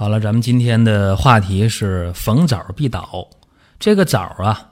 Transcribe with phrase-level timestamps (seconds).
[0.00, 3.28] 好了，咱们今天的话题是逢枣必倒。
[3.78, 4.66] 这个枣啊，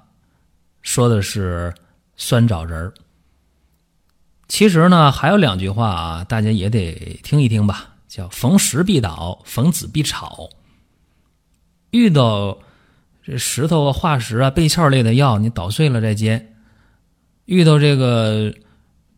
[0.81, 1.75] 说的是
[2.17, 2.95] 酸枣仁儿。
[4.49, 10.49] 其实呢，还有两句话啊，大家也得听一听吧，叫逢石必倒，逢子必炒。
[11.91, 12.57] 遇到
[13.23, 16.41] 这石头啊、化石啊、贝壳类的药，你捣碎了再煎；
[17.45, 18.51] 遇到这个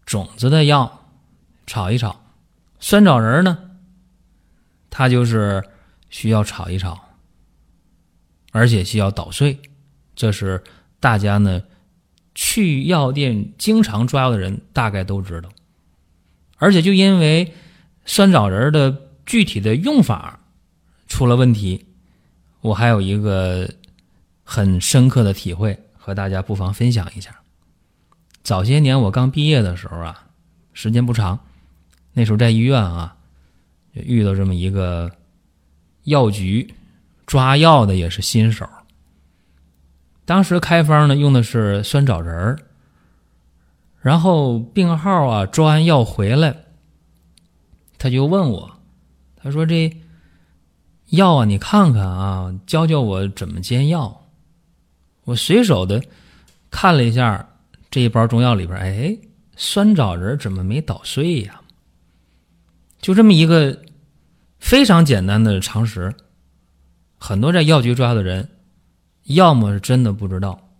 [0.04, 1.06] 种子的药，
[1.68, 2.20] 炒一炒。
[2.80, 3.56] 酸枣仁呢，
[4.90, 5.62] 它就是
[6.10, 7.00] 需要炒一炒，
[8.52, 9.58] 而且需要捣碎。
[10.14, 10.62] 这是
[11.00, 11.62] 大家呢。
[12.32, 15.50] 去药店经常抓药的人大概都知道，
[16.58, 17.52] 而且就因为
[18.06, 20.38] 酸枣仁的具体的用法
[21.08, 21.86] 出了问题，
[22.60, 23.68] 我还有一个
[24.44, 27.40] 很深刻的体会，和大家不妨分享一下。
[28.44, 30.28] 早些年我刚毕业的时候啊，
[30.72, 31.40] 时间不长，
[32.12, 33.16] 那时候在医院啊，
[33.92, 35.10] 遇到这么一个
[36.04, 36.74] 药局
[37.26, 38.68] 抓药的也是新手。
[40.24, 42.58] 当时开方呢用的是酸枣仁儿，
[44.00, 46.56] 然后病号啊抓完药回来，
[47.98, 48.78] 他就问我，
[49.36, 49.96] 他说这
[51.06, 54.28] 药啊你看看啊，教教我怎么煎药。
[55.24, 56.02] 我随手的
[56.70, 57.48] 看了一下
[57.90, 59.18] 这一包中药里边，哎，
[59.56, 61.60] 酸枣仁怎么没捣碎呀？
[63.00, 63.82] 就这么一个
[64.60, 66.14] 非常简单的常识，
[67.18, 68.48] 很多在药局抓的人。
[69.24, 70.70] 要么是真的不知道，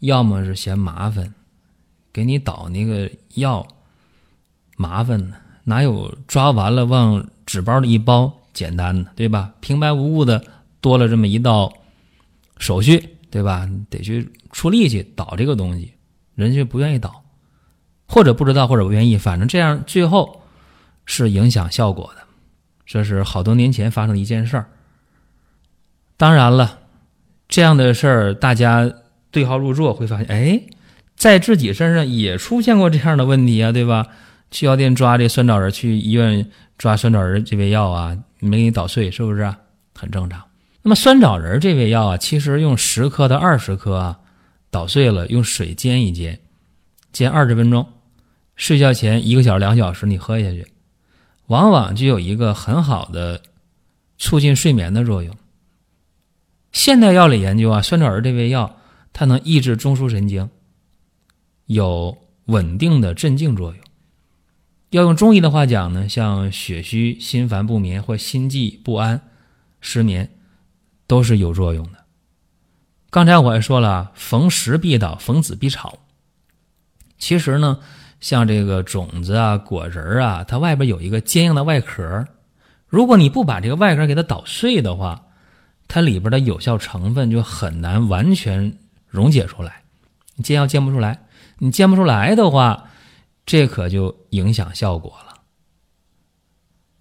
[0.00, 1.34] 要么是嫌麻烦，
[2.12, 3.66] 给你倒那个药
[4.76, 5.36] 麻烦呢？
[5.64, 9.52] 哪有抓完了往纸包里一包简单的，对吧？
[9.60, 10.44] 平白无故的
[10.80, 11.72] 多了这么一道
[12.58, 13.68] 手续，对吧？
[13.88, 15.92] 得去出力气倒这个东西，
[16.34, 17.22] 人家不愿意倒，
[18.08, 20.42] 或者不知道，或者不愿意，反正这样最后
[21.04, 22.25] 是影响效果的。
[22.86, 24.66] 这是好多年前发生的一件事儿。
[26.16, 26.78] 当然了。
[27.48, 28.92] 这样的事儿，大家
[29.30, 30.60] 对号入座，会发现，哎，
[31.14, 34.04] 在自己身上也出现过这样的问题啊，对吧？
[34.50, 36.44] 去药店抓这酸枣仁，去医院
[36.76, 39.54] 抓酸枣仁这味药啊，没给你捣碎，是不是？
[39.94, 40.42] 很正常。
[40.82, 44.18] 那么酸枣仁这味药啊，其实用十克到二十克啊，
[44.72, 46.36] 捣碎了，用水煎一煎，
[47.12, 47.86] 煎二十分钟，
[48.56, 50.66] 睡觉前一个小时、两小时你喝下去，
[51.46, 53.42] 往往就有一个很好的
[54.18, 55.36] 促进睡眠的作用。
[56.72, 58.78] 现代药理研究啊，酸枣仁这味药，
[59.12, 60.50] 它能抑制中枢神经，
[61.66, 63.82] 有稳定的镇静作用。
[64.90, 69.20] 要用中医的话讲呢，像血虚、心烦不眠或心悸不安、
[69.80, 70.30] 失眠，
[71.06, 72.04] 都是有作用的。
[73.10, 75.98] 刚才我还说了，逢时必倒，逢子必炒。
[77.18, 77.80] 其实呢，
[78.20, 82.24] 像这个种子啊、果仁啊，它外边有一个坚硬的外壳，
[82.88, 85.22] 如果你不把这个外壳给它捣碎的话，
[85.88, 89.82] 它里边的有效成分就很难完全溶解出来，
[90.34, 91.20] 你煎药煎不出来，
[91.58, 92.84] 你煎不出来的话，
[93.44, 95.36] 这可就影响效果了。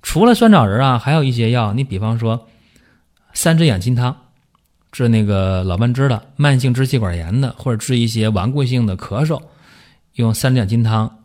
[0.02, 2.48] 除了酸枣仁啊，还有一些药，你比方说
[3.34, 4.16] 三只养金汤，
[4.92, 9.42] 治那个老慢支的、慢性支气管炎的，或者治一些顽固性的咳嗽，
[10.16, 11.24] 用三两金汤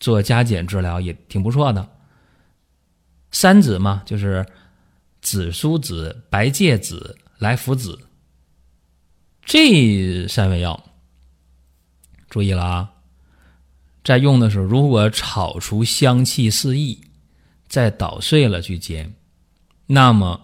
[0.00, 1.88] 做加减治疗也挺不错的。
[3.30, 4.44] 三子嘛，就是。
[5.22, 7.98] 紫苏子、白芥子、来福子，
[9.44, 10.82] 这三味药，
[12.30, 12.90] 注意了啊！
[14.02, 16.98] 在用的时候，如果炒出香气四溢，
[17.68, 19.12] 再捣碎了去煎，
[19.84, 20.40] 那么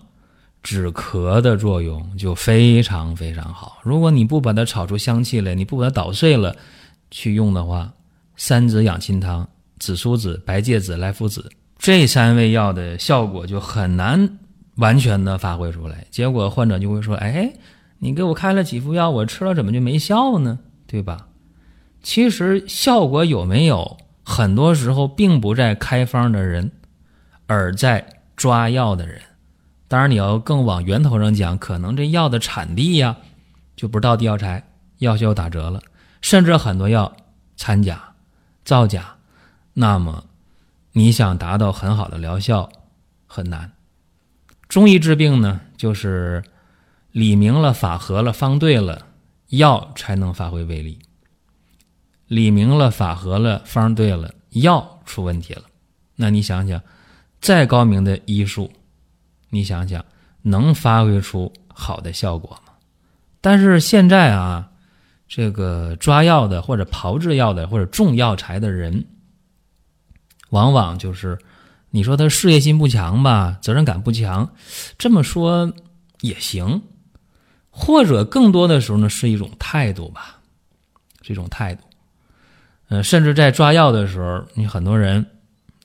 [0.63, 3.79] 止咳的作用就非常非常好。
[3.83, 6.55] 如果你不把它炒出香气来，你不把它捣碎了
[7.17, 7.91] 去用的话，
[8.37, 9.49] 三子养心汤、
[9.79, 14.39] 紫苏子、白芥子、莱菔子这三味药的效果就很难。
[14.75, 17.51] 完全的发挥出来，结果患者就会说：“哎，
[17.99, 20.59] 你给我开了几副药，我吃了怎么就没效呢？
[20.87, 21.29] 对吧？”
[22.05, 26.71] 其实效果有没有，很多时候并不在开方的人，
[27.47, 29.19] 而在抓药的人。
[29.89, 33.17] 当然，你要更往源头上讲，可能这药的产地呀，
[33.75, 34.63] 就不是到地药材，
[34.99, 35.81] 药效打折了，
[36.27, 37.17] 甚至很多药
[37.57, 38.17] 掺假、
[38.65, 39.15] 造假，
[39.75, 40.25] 那么
[40.91, 42.69] 你想达到很好的疗效
[43.29, 43.71] 很难。
[44.67, 46.43] 中医治病呢，就是
[47.13, 49.07] 理明了、法合了、方对了，
[49.51, 50.99] 药才能发挥威力。
[52.27, 55.63] 理明了、法合了、方对了，药出问题了，
[56.17, 56.83] 那你想想，
[57.41, 58.73] 再高明的医术，
[59.51, 60.05] 你想想
[60.43, 62.73] 能发挥出好的效果吗？
[63.41, 64.73] 但是现在啊，
[65.29, 69.07] 这个抓药的或者炮制药的或者种药材的人，
[70.51, 71.39] 往往就是
[71.91, 74.49] 你说他事业心不强吧，责任感不强，
[74.97, 75.73] 这么说
[76.21, 76.83] 也行，
[77.71, 80.39] 或者更多的时候呢是一种态度吧，
[81.23, 81.83] 是一种态度。
[82.89, 85.27] 嗯，甚至在抓药的时候，你很多人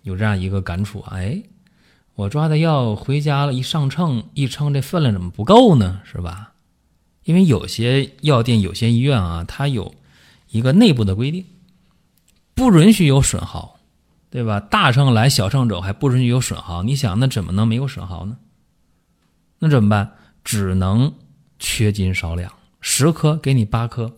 [0.04, 1.42] 有这样一个感触：哎，
[2.14, 6.00] 我抓的药回家了，一上秤一称，这分量怎么不够呢？
[6.04, 6.54] 是吧？
[7.24, 9.94] 因为有些药店、有些医院啊，它有
[10.50, 11.46] 一个内部的规定，
[12.54, 13.80] 不允许有损耗，
[14.30, 14.60] 对吧？
[14.60, 16.84] 大秤来，小秤走，还不允许有损耗。
[16.84, 18.38] 你想，那怎么能没有损耗呢？
[19.60, 20.12] 那怎么办？
[20.44, 21.14] 只能
[21.60, 24.16] 缺斤少两，十颗给你八颗，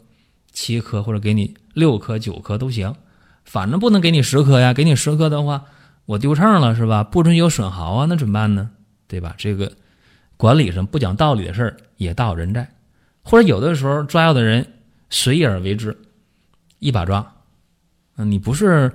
[0.51, 1.55] 七颗或者给你。
[1.73, 2.95] 六颗九颗都行，
[3.43, 4.75] 反正不能给你十颗呀。
[4.75, 5.65] 给你十颗的话，
[6.05, 7.03] 我丢秤了是吧？
[7.03, 8.69] 不准有损耗啊，那怎么办呢？
[9.07, 9.33] 对吧？
[9.39, 9.73] 这个
[10.37, 12.71] 管理上不讲道理的事儿也大有人在，
[13.23, 14.73] 或者有的时候抓药的人
[15.09, 15.97] 随意而为之，
[16.79, 17.33] 一把抓。
[18.17, 18.91] 嗯，你不是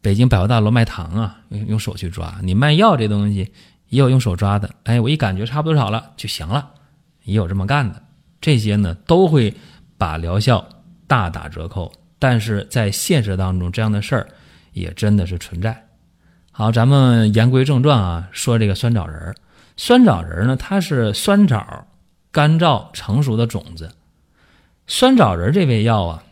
[0.00, 2.38] 北京百货大楼卖糖啊，用用手去抓。
[2.42, 3.50] 你卖药这东西
[3.88, 4.70] 也有用手抓的。
[4.84, 6.70] 哎，我一感觉差不多少了就行了，
[7.24, 8.00] 也有这么干的。
[8.40, 9.52] 这些呢都会
[9.96, 10.64] 把疗效
[11.06, 11.90] 大打折扣。
[12.18, 14.28] 但是在现实当中，这样的事儿
[14.72, 15.88] 也真的是存在。
[16.52, 19.34] 好，咱们言归正传啊，说这个酸枣仁儿。
[19.76, 21.86] 酸枣仁儿呢，它是酸枣
[22.32, 23.94] 干燥成熟的种子。
[24.88, 26.24] 酸枣仁这味药啊，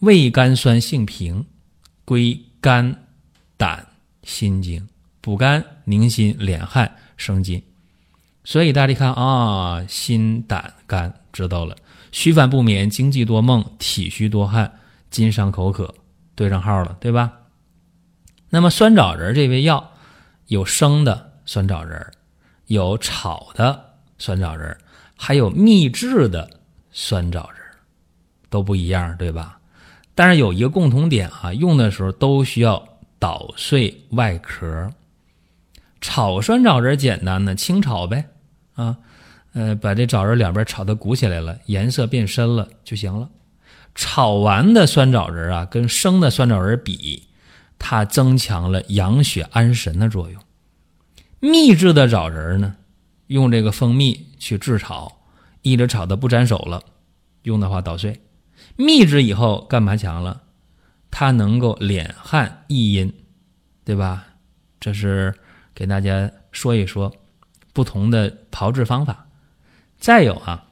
[0.00, 1.46] 味甘酸，性平，
[2.04, 3.06] 归肝、
[3.56, 3.86] 胆、
[4.24, 4.88] 心经，
[5.20, 7.62] 补肝、宁心、敛汗、生津。
[8.42, 11.76] 所以大家看啊，心、胆、肝知道了，
[12.10, 14.80] 虚烦不眠，经悸多梦，体虚多汗。
[15.08, 15.94] 津伤口渴，
[16.34, 17.32] 对上号了，对吧？
[18.50, 19.92] 那么酸枣仁这味药，
[20.48, 22.12] 有生的酸枣仁，
[22.66, 24.76] 有炒的酸枣仁，
[25.16, 26.48] 还有秘制的
[26.90, 27.60] 酸枣仁，
[28.48, 29.58] 都不一样，对吧？
[30.14, 32.86] 但是有一个共同点啊，用的时候都需要
[33.18, 34.90] 捣碎外壳。
[36.00, 38.26] 炒酸枣仁简单呢，清炒呗，
[38.74, 38.96] 啊，
[39.54, 43.28] 呃，把这枣仁两边炒的鼓起来了，颜色变深了就行了。
[43.94, 47.24] 炒完的酸枣仁啊，跟生的酸枣仁比，
[47.78, 50.40] 它增强了养血安神的作用。
[51.40, 52.76] 秘制的枣仁呢，
[53.28, 55.20] 用这个蜂蜜去制炒，
[55.62, 56.82] 一直炒的不粘手了，
[57.42, 58.20] 用的话捣碎。
[58.76, 60.42] 秘制以后干嘛强了？
[61.10, 63.12] 它能够敛汗益阴，
[63.84, 64.24] 对吧？
[64.78, 65.34] 这是
[65.74, 67.12] 给大家说一说
[67.72, 69.26] 不同的炮制方法。
[69.98, 70.64] 再有啊。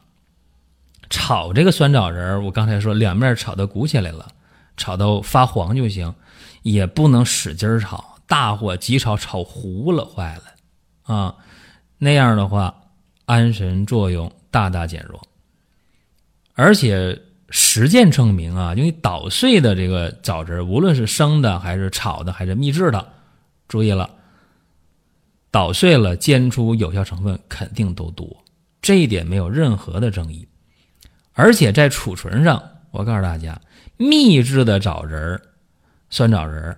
[1.10, 4.28] 炒这个酸枣仁儿我刚才说两面炒的鼓起来了，
[4.76, 6.14] 炒到发黄就行，
[6.62, 11.36] 也不能使劲儿炒，大火急炒炒糊了坏了啊，
[11.98, 12.74] 那样的话
[13.24, 15.20] 安神作用大大减弱。
[16.54, 17.20] 而且
[17.50, 23.12] 实践证明啊，因为捣碎的这个枣仁无论是生的还是炒的还是秘制的，
[23.66, 24.08] 注意了，
[25.50, 28.44] 捣碎了煎出有效成分肯定都多，
[28.80, 30.46] 这一点没有任何的争议。
[31.32, 33.60] 而且在储存上，我告诉大家，
[33.96, 35.42] 秘制的枣仁儿、
[36.10, 36.76] 酸枣仁儿，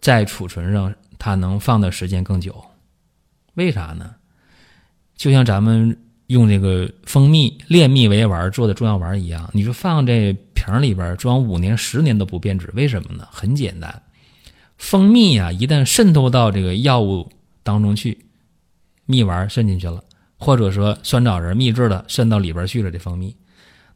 [0.00, 2.62] 在储存上它能放的时间更久。
[3.54, 4.14] 为啥呢？
[5.16, 13.28] 就像咱们用这个蜂蜜炼蜜为丸做的中药丸一样，你说放这瓶里边装五年、十年都不变质，为什么呢？
[13.30, 14.02] 很简单，
[14.78, 17.30] 蜂蜜啊，一旦渗透到这个药物
[17.62, 18.26] 当中去，
[19.06, 20.02] 蜜丸渗进去了，
[20.36, 23.36] 或者说酸枣仁秘制的渗到里边去了，这蜂蜜。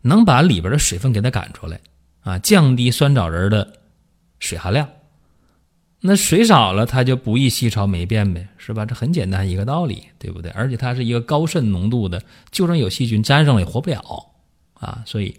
[0.02, 1.80] 能把里边的水分给它赶出来，
[2.20, 3.80] 啊，降低酸枣仁的
[4.38, 4.88] 水含量。
[6.00, 8.86] 那水少了，它就不易吸潮霉变呗，是吧？
[8.86, 10.50] 这很简单一个道理，对不对？
[10.52, 14.26] 而且它是一个高渗浓度的，就算有细菌沾上了也活不了
[14.74, 15.02] 啊。
[15.04, 15.36] 所以，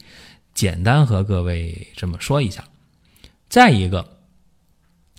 [0.54, 2.64] 简单和各位这么说一下。
[3.48, 4.06] 再一个，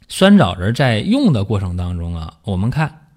[0.08, 3.08] 酸枣仁在用的过程当中啊，我们看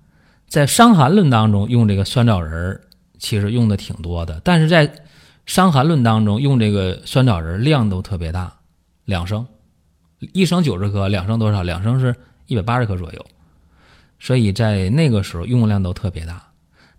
[0.48, 2.80] 在《伤寒论》当中用这个酸枣仁
[3.20, 4.88] 其实用的挺多的，但是在
[5.46, 8.56] 《伤寒论》当中用这个酸枣仁量都特别大，
[9.06, 9.46] 两升，
[10.34, 11.64] 一升九十克，两升多少？
[11.64, 12.16] 两升是
[12.48, 13.26] 一百八十克左右，
[14.20, 16.42] 所以在那个时候用量都特别大。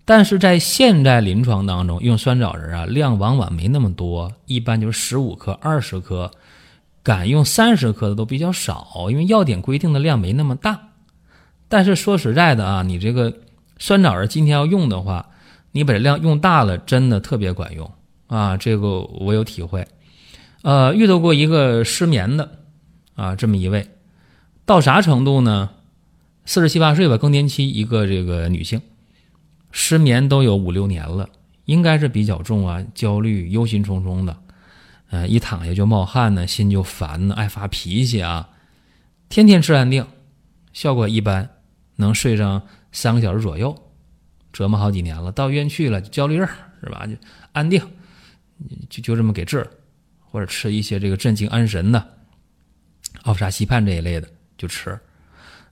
[0.04, 6.30] 但是在现在临床当中用酸枣仁啊，量往往没那么多，一般就是十五克、二十克，
[7.02, 10.78] 敢用三十克的都比较少，因为药典规定的量没那么大。
[11.68, 13.32] 但是说实在的啊，你这个
[13.78, 15.26] 酸枣仁今天要用的话，
[15.72, 17.90] 你把这量用大了，真的特别管用
[18.26, 18.56] 啊！
[18.56, 19.86] 这个我有体会。
[20.62, 22.48] 呃，遇到过一个失眠的
[23.14, 23.90] 啊，这么一位，
[24.64, 25.70] 到啥程度呢？
[26.44, 28.82] 四十七八岁吧，更年期，一个这个女性，
[29.70, 31.28] 失眠都有五六年了，
[31.64, 34.36] 应该是比较重啊，焦虑、忧心忡忡的，
[35.10, 38.50] 呃，一躺下就冒汗呢，心就烦呢，爱发脾气啊，
[39.28, 40.06] 天天吃安定，
[40.74, 41.48] 效果一般，
[41.96, 43.74] 能睡上三个小时左右，
[44.52, 46.46] 折磨好几年了，到医院去了，焦虑症
[46.82, 47.06] 是吧？
[47.06, 47.14] 就
[47.52, 47.80] 安定，
[48.90, 49.66] 就就这么给治，
[50.20, 52.06] 或者吃一些这个镇静安神的，
[53.24, 54.26] 奥沙西泮这一类的
[54.56, 54.98] 就吃。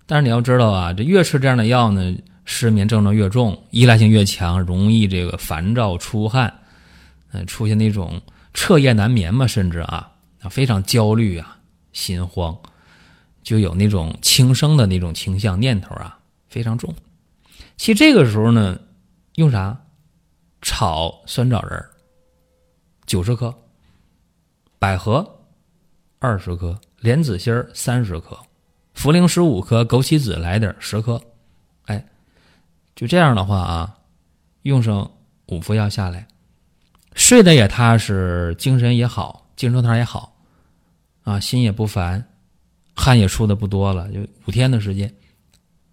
[0.05, 6.53] 但是你要知道啊，这越吃这样的药呢，失眠症状越重，依赖性越强，容易这个烦躁、出汗，
[7.31, 8.21] 呃，出现那种
[8.53, 10.13] 彻夜难眠嘛，甚至啊
[10.51, 11.57] 非常焦虑啊，
[11.93, 12.55] 心慌，
[13.43, 16.19] 就有那种轻生的那种倾向念头啊，
[16.49, 16.95] 非常重。
[17.77, 18.79] 其实这个时候呢，
[19.37, 19.79] 用啥？
[20.65, 21.85] 炒酸枣仁
[23.05, 23.53] 九十克，
[24.79, 25.29] 百合
[26.21, 28.39] 二十克，莲子心儿三十克。
[28.95, 31.21] 茯苓十五克，枸杞子来点十克，
[31.87, 32.05] 哎，
[32.95, 33.97] 就这样的话啊，
[34.63, 35.11] 用上
[35.47, 36.29] 五副药下来，
[37.15, 40.37] 睡得也踏实，精神也好，精神头也好，
[41.25, 42.23] 啊，心也不烦，
[42.95, 45.13] 汗也出的不多了，就五天的时间，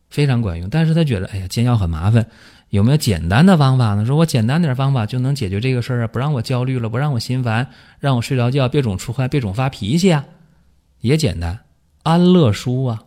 [0.10, 0.70] 非常管用。
[0.70, 2.30] 但是他觉得，哎呀，煎药很麻烦，
[2.68, 4.06] 有没有简单的方法呢？
[4.06, 7.66] 说我简单点方法就能解决这个事儿啊，不让我焦虑了，不让我心烦，
[7.98, 10.26] 让我睡着觉，别总出汗，别总发脾气啊，
[11.02, 11.60] 也简单。
[12.04, 13.04] 安乐舒啊，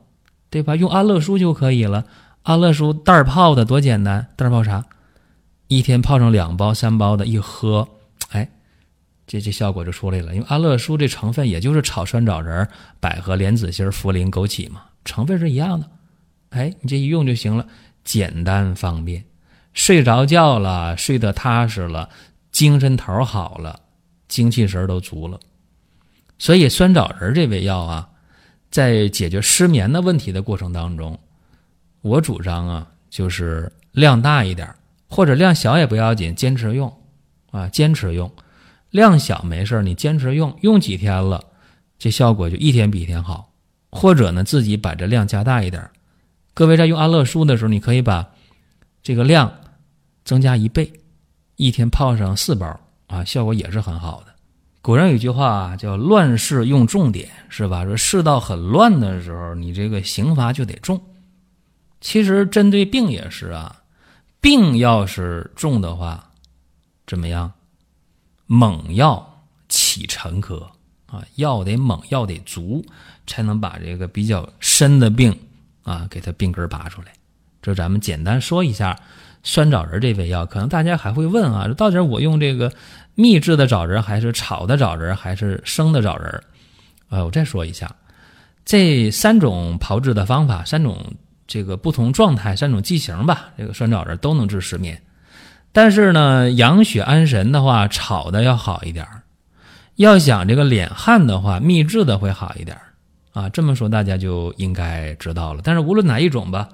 [0.51, 0.77] 对吧？
[0.77, 2.05] 用安乐舒就可以了。
[2.43, 4.85] 安乐舒袋泡的多简单，袋泡茶，
[5.69, 7.89] 一天泡上两包、三包的，一喝，
[8.31, 8.51] 哎，
[9.27, 10.35] 这这效果就出来了。
[10.35, 12.69] 因为安乐舒这成分也就是炒酸枣仁、
[13.01, 15.89] 百合、莲子心、茯苓、枸杞嘛，成分是一样的。
[16.51, 17.67] 哎，你这一用就行了，
[18.05, 19.25] 简单方便，
[19.73, 22.11] 睡着觉了，睡得踏实了，
[22.51, 23.81] 精神头好了，
[24.29, 25.41] 精气神都足了。
[26.39, 28.09] 所以酸枣仁这味药啊。
[28.71, 31.19] 在解决失眠的问题的过程当中，
[32.01, 34.75] 我主张啊，就是量大一点，
[35.11, 36.91] 或者量小也不要紧，坚持用，
[37.51, 38.33] 啊，坚持用，
[38.89, 41.45] 量小没事你坚持用，用几天了，
[41.99, 43.53] 这效果就一天比一天好。
[43.91, 45.91] 或者呢，自己把这量加大一点。
[46.55, 48.27] 各位在用安乐舒的时候，你可以把
[49.03, 49.53] 这个量
[50.25, 50.91] 增加一倍，
[51.57, 54.32] 一天泡上四包，啊，效果也是很好的。
[54.83, 57.85] 古人有句话叫“乱世用重点”，是吧？
[57.85, 61.01] 说世道很乱的时候，你这个刑罚就得重。
[62.01, 63.83] 其实针对病也是啊，
[64.41, 66.31] 病要是重的话，
[67.07, 67.53] 怎么样？
[68.47, 70.67] 猛药起沉疴
[71.07, 72.85] 啊，药得猛，药得足，
[73.25, 75.39] 才能把这个比较深的病
[75.85, 77.13] 啊，给它病根拔出来。
[77.63, 78.99] 这咱们简单说一下
[79.43, 82.73] 酸枣仁这味药，可能大家还会问啊，到底我用这个？
[83.15, 86.43] 秘制的枣仁还是炒的枣仁还是生的枣仁
[87.11, 87.95] 呃，我再说一下，
[88.65, 90.97] 这三种炮制的方法，三种
[91.47, 94.99] 这个不同状态，三种剂型吧，这个酸枣仁都能治失眠。
[95.73, 99.07] 但是呢，养血安神的话，炒的要好一点
[99.97, 102.75] 要想这个敛汗的话，秘制的会好一点
[103.35, 103.47] 啊。
[103.51, 105.61] 这么说大家就应该知道了。
[105.63, 106.67] 但是无论哪一种吧，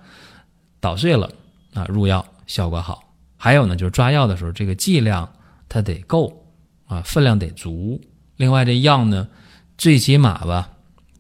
[0.78, 1.28] 捣碎了
[1.74, 3.14] 啊，入药效果好。
[3.36, 5.32] 还有呢，就是抓药的时候，这个剂量。
[5.70, 6.46] 它得够
[6.86, 8.00] 啊，分量得足。
[8.36, 9.28] 另外，这药呢，
[9.76, 10.70] 最起码吧，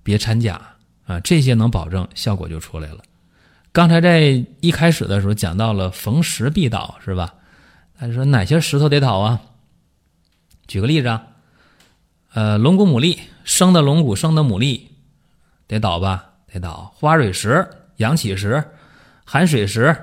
[0.02, 0.58] 别掺假
[1.04, 3.02] 啊，这些能保证效果就出来了。
[3.72, 7.34] 刚才在一开始的时候讲到了逢石必倒，是吧？
[7.98, 9.38] 他说哪些石头得倒啊？
[10.66, 11.26] 举个例子啊，
[12.32, 14.80] 呃，龙骨牡蛎，生的龙骨，生的牡蛎，
[15.66, 16.30] 得倒吧？
[16.50, 16.90] 得倒。
[16.96, 18.64] 花蕊石、阳起石、
[19.26, 19.94] 寒水石、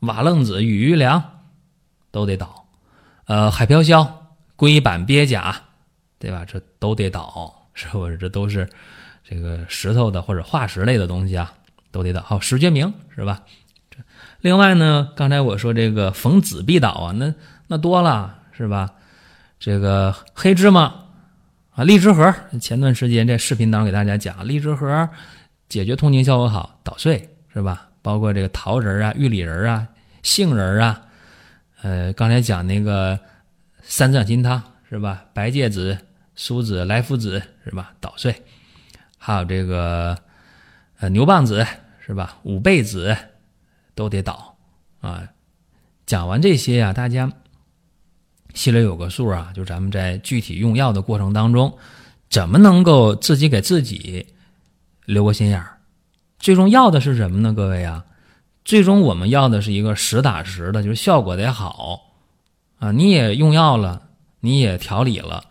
[0.00, 1.22] 瓦楞子、羽鱼梁，
[2.10, 2.66] 都得倒。
[3.26, 5.54] 呃，海飘香、龟板鳖甲，
[6.18, 6.44] 对吧？
[6.44, 8.18] 这都得倒，是 不是？
[8.18, 8.68] 这都是
[9.22, 11.52] 这个石头的或者化石类的东西啊，
[11.90, 12.20] 都得倒。
[12.20, 13.42] 好，石决明是吧？
[13.90, 13.98] 这
[14.40, 17.34] 另外呢，刚才我说这个逢子必倒啊，那
[17.66, 18.92] 那多了是吧？
[19.58, 20.94] 这个黑芝麻
[21.70, 25.08] 啊，荔枝核，前段时间在视频当中给大家讲，荔枝核
[25.68, 27.88] 解决痛经效果好，捣碎是吧？
[28.04, 29.88] 包括这个桃仁啊、玉李仁啊、
[30.22, 31.00] 杏仁啊。
[31.80, 33.18] 呃，刚才讲那个
[33.82, 35.24] 三藏金汤是吧？
[35.32, 35.96] 白芥子、
[36.34, 37.94] 苏子、莱菔子是吧？
[38.00, 38.42] 捣碎，
[39.16, 40.16] 还有这个
[40.98, 41.66] 呃牛蒡子
[42.04, 42.36] 是吧？
[42.42, 43.16] 五倍子
[43.94, 44.54] 都得捣
[45.00, 45.26] 啊。
[46.04, 47.32] 讲完这些呀，大家
[48.52, 49.50] 心里有个数啊。
[49.54, 51.78] 就咱们在具体用药的过程当中，
[52.28, 54.26] 怎么能够自己给自己
[55.06, 55.78] 留个心眼儿？
[56.44, 57.54] 最重要的是什么呢？
[57.54, 58.04] 各位啊，
[58.66, 62.02] 最终我们要的是一个实打实的，就是效果得好
[62.78, 62.92] 啊！
[62.92, 64.02] 你也用药了，
[64.40, 65.42] 你也调理了，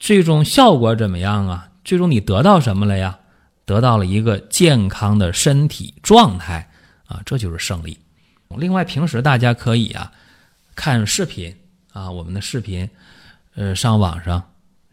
[0.00, 1.68] 最终效果怎么样啊？
[1.84, 3.18] 最终你得到什么了呀？
[3.66, 6.70] 得到了一个健康的身体状态
[7.04, 7.98] 啊，这就是胜利。
[8.56, 10.10] 另外，平时大家可以啊
[10.74, 11.54] 看视频
[11.92, 12.88] 啊，我们的视频，
[13.54, 14.42] 呃，上网上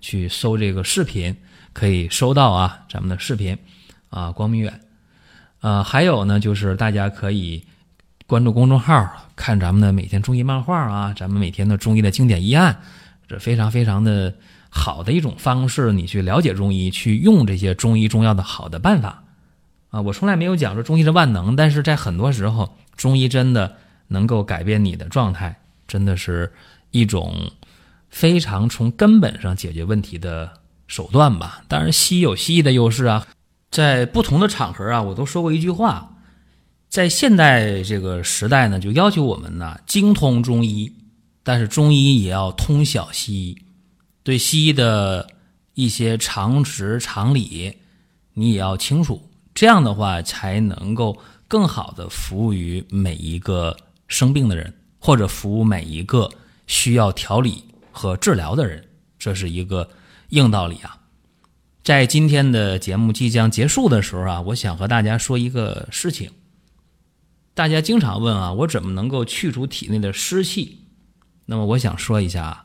[0.01, 1.33] 去搜这个视频，
[1.71, 3.57] 可以收到啊咱们的视频
[4.09, 4.81] 啊，光明远。
[5.61, 7.63] 呃，还有呢，就是大家可以
[8.27, 12.79] 关注公众号，看咱们的每天中医漫画啊，咱们每天的中医的经典医案，
[13.27, 14.33] 这非常非常的
[14.69, 19.23] 好的一种方式，你去了解中医，去用这些中医中药的好的办法
[19.89, 20.01] 啊。
[20.01, 23.75] 我从来没有讲说中医是万能，但是在很多时候，中医真的
[24.07, 25.57] 能够改变你的状态，
[25.87, 26.51] 真的是
[26.91, 27.51] 一种
[28.09, 30.51] 非常从根本上解决问题的
[30.87, 31.63] 手段吧。
[31.67, 33.25] 当然，西医有西医的优势啊。
[33.75, 36.15] 在不同的场合啊，我都说过一句话，
[36.87, 40.89] 在现代这个时代呢，就要求我们呢精通中医，
[41.43, 43.57] 但是中医也要通晓西医，
[44.23, 45.27] 对西医的
[45.73, 47.73] 一些常识常理，
[48.33, 51.17] 你也要清楚，这样的话才能够
[51.49, 53.75] 更好的服务于每一个
[54.07, 56.31] 生病的人，或者服务每一个
[56.65, 58.81] 需要调理和治疗的人，
[59.19, 59.89] 这是一个
[60.29, 60.97] 硬道理啊。
[61.85, 66.31] 在今天的节目即将结束的时候啊，我想和大家说一个事情。
[67.53, 70.79] 大家经常问啊，我怎么能够去除体内的湿气？
[71.45, 72.63] 那么我想说一下啊，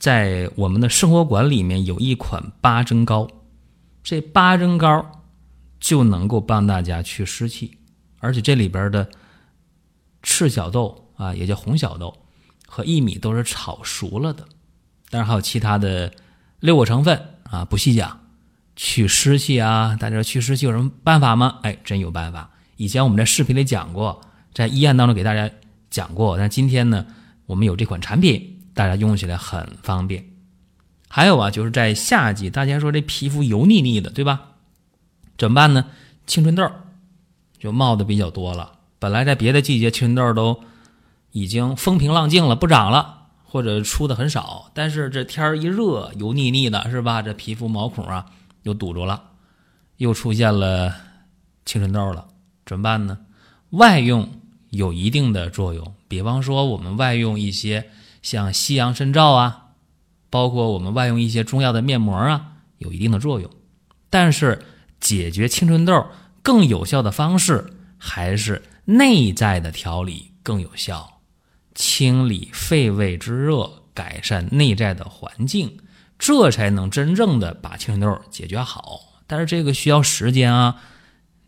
[0.00, 3.28] 在我们的生活馆里面有一款八珍膏，
[4.02, 5.22] 这八珍膏
[5.78, 7.78] 就能够帮大家去湿气，
[8.18, 9.08] 而且这里边的
[10.24, 12.12] 赤小豆啊，也叫红小豆
[12.66, 14.44] 和薏米都是炒熟了的，
[15.08, 16.12] 当然还有其他的
[16.58, 18.22] 六个成分啊，不细讲。
[18.76, 19.96] 去湿气啊！
[19.98, 21.58] 大家去湿气有什么办法吗？
[21.62, 22.50] 哎，真有办法。
[22.76, 24.20] 以前我们在视频里讲过，
[24.52, 25.48] 在医院当中给大家
[25.90, 26.36] 讲过。
[26.36, 27.06] 但今天呢，
[27.46, 30.24] 我们有这款产品，大家用起来很方便。
[31.08, 34.40] 还有啊，就是在夏季，大家说这皮肤油腻腻的，对吧？
[35.38, 35.86] 怎么办呢？
[36.26, 36.68] 青春痘
[37.58, 38.72] 就冒的比较多了。
[38.98, 40.64] 本来在别的季节，青春痘都
[41.30, 44.72] 已经风平浪静了，不长了，或者出的很少。
[44.74, 47.22] 但是这天儿一热，油腻腻的，是吧？
[47.22, 48.26] 这皮肤毛孔啊。
[48.64, 49.22] 又堵住了，
[49.96, 50.94] 又出现了
[51.64, 52.26] 青春痘了，
[52.66, 53.18] 怎么办呢？
[53.70, 54.28] 外用
[54.70, 59.68] 有一定的作用，比方说我们外用一些像西洋参皂啊，
[60.30, 63.50] 包括我们外用一些中药的面膜啊，有一定的作用。
[64.10, 64.64] 但是
[65.00, 66.06] 解决青春痘
[66.42, 71.20] 更有效的方式还是内在的调理更有效，
[71.74, 75.78] 清理肺胃之热，改善内在的环境。
[76.18, 80.76] 这才能真正的把青春痘解决好，但是这个需要时间啊，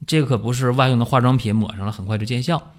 [0.07, 2.73] 这个可不是外用的化妆品抹上了很快就见效，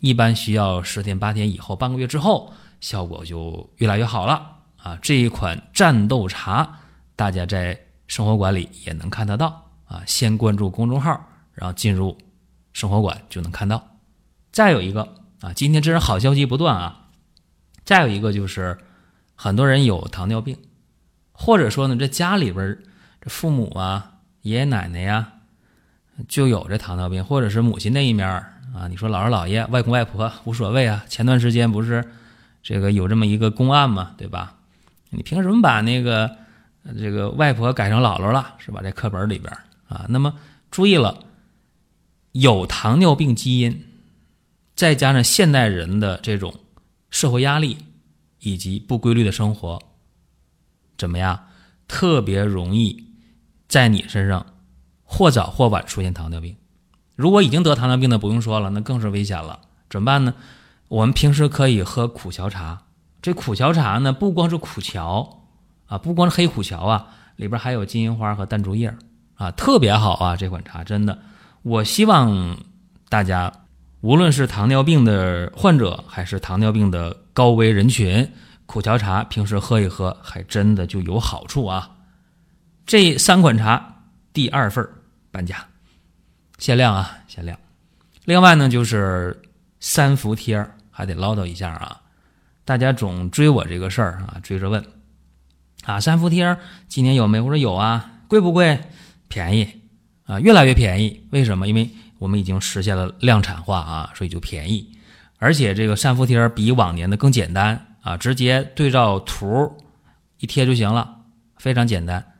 [0.00, 4.98] 一般需要十天八天以后，半个月之后效果就越来越好了啊！
[5.02, 6.78] 这一款战斗茶，
[7.16, 11.20] 大家在生活馆里也能看得到啊，先关注公众号，
[11.52, 12.16] 然后进入
[12.72, 13.84] 生活馆就能看到。
[14.52, 17.08] 再有一个啊，今天真是好消息不断啊！
[17.84, 18.78] 再有一个就是
[19.34, 20.56] 很多人有糖尿病。
[21.44, 22.78] 或者说呢，这家里边
[23.20, 25.32] 这父母啊、爷爷奶奶呀，
[26.28, 31.04] 就有这糖尿病，或者是母亲那一面啊，你说姥姥姥爷、外公外婆无所谓啊。
[31.08, 32.12] 前段时间不是
[32.62, 34.54] 这个有这么一个公案嘛，对吧？
[35.10, 36.30] 你凭什么把那个
[36.96, 38.80] 这个外婆改成姥姥了，是吧？
[38.80, 39.52] 在课本里边
[39.88, 40.32] 啊，那么
[40.70, 41.24] 注意了，
[42.30, 43.84] 有糖尿病基因，
[44.76, 46.60] 再加上现代人的这种
[47.10, 47.78] 社会压力
[48.38, 49.82] 以及不规律的生活。
[51.02, 51.48] 怎么样？
[51.88, 53.08] 特别容易
[53.66, 54.46] 在你身上
[55.02, 56.56] 或早或晚出现糖尿病。
[57.16, 59.58] 如果已经得糖尿病的，不用说了，那更是危险了。
[59.90, 60.32] 怎么办呢？
[60.86, 62.84] 我们平时可以喝苦荞茶。
[63.20, 65.42] 这苦荞茶呢，不光是苦荞
[65.86, 68.94] 啊，不光是黑苦荞啊，里边还有金银花和淡竹叶
[69.34, 70.36] 啊，特别好啊。
[70.36, 71.18] 这款茶真的，
[71.62, 72.56] 我希望
[73.08, 73.52] 大家，
[74.02, 78.30] 无论是糖尿病的患者，还是糖尿病的高危人群。
[78.72, 81.90] 苦荞茶平时喝一喝，还真的就有好处啊！
[82.86, 84.88] 这三款茶第二份
[85.30, 85.66] 半价，
[86.56, 87.58] 限量啊，限量。
[88.24, 89.42] 另外呢，就是
[89.78, 92.00] 三伏贴还得唠叨一下啊。
[92.64, 94.82] 大家总追我这个事儿啊，追着问
[95.84, 96.56] 啊，三伏贴
[96.88, 97.38] 今年有没？
[97.42, 98.80] 我说有啊，贵不贵？
[99.28, 99.82] 便宜
[100.24, 101.28] 啊，越来越便宜。
[101.30, 101.68] 为什么？
[101.68, 104.96] 因为我们已经实现了量产化啊，所以就便宜。
[105.36, 107.91] 而且这个三伏贴比往年的更简单。
[108.02, 109.78] 啊，直接对照图
[110.38, 111.20] 一贴就行了，
[111.56, 112.34] 非常简单。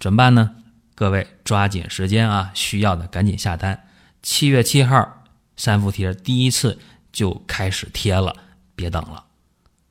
[0.00, 0.54] 怎么办呢？
[0.94, 3.84] 各位抓紧时间啊，需要的赶紧下单。
[4.22, 5.24] 七月七号
[5.56, 6.78] 三伏贴第一次
[7.12, 8.34] 就开始贴了，
[8.74, 9.24] 别等了。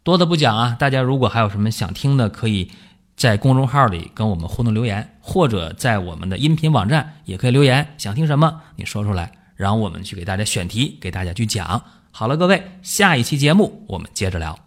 [0.03, 2.71] 多的不讲啊，大家如果还有什么想听的，可以
[3.15, 11.83] 在公众号里跟我们互动留言，或者在我们的音频网站也可以留言，想听什么你说出来，然后我们去给大家选题，给大家去讲。
[12.11, 14.66] 好了，各位，下一期节目我们接着聊。